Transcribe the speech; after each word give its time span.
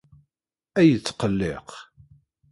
Ay 0.79 0.87
yettqelliq. 0.91 1.69